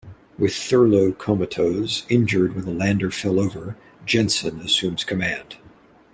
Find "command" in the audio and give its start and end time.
5.03-5.57